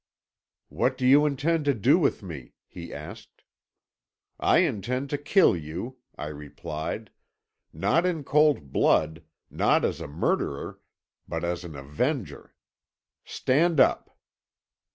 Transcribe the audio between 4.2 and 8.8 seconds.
"'I intend to kill you,' I replied; 'not in cold